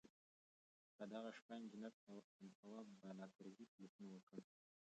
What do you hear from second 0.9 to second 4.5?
په دغه شپه انجنیر تواب بالاکرزی تیلفون وکړ.